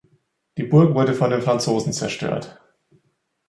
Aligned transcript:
Die 0.57 0.63
Burg 0.63 0.95
wurde 0.95 1.13
von 1.13 1.29
den 1.29 1.43
Franzosen 1.43 1.93
zerstört. 1.93 2.59